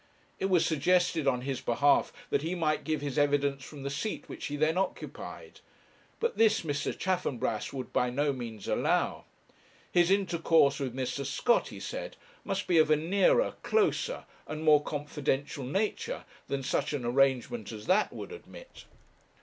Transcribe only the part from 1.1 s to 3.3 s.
on his behalf, that he might give his